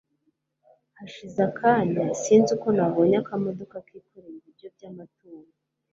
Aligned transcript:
hashize 0.97 1.39
akanya 1.49 2.05
sinzi 2.21 2.49
uko 2.55 2.67
nabonye 2.77 3.15
akamodoka 3.21 3.75
kikoreye 3.87 4.35
ibiryo 4.39 4.67
byamatungo 4.75 5.51